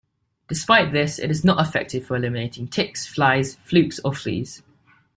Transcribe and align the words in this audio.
Despite 0.47 0.93
this, 0.93 1.19
it 1.19 1.29
is 1.29 1.43
not 1.45 1.61
effective 1.63 2.07
for 2.07 2.15
eliminating 2.15 2.67
ticks, 2.67 3.05
flies, 3.05 3.53
flukes, 3.63 3.99
or 4.03 4.15
fleas. 4.15 4.63